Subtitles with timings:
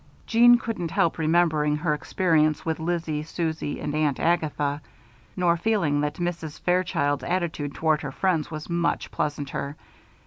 [0.25, 4.81] Jeanne couldn't help remembering her experience with Lizzie, Susie, and Aunt Agatha;
[5.37, 6.59] nor feeling that Mrs.
[6.59, 9.75] Fairchild's attitude toward her friends was much pleasanter.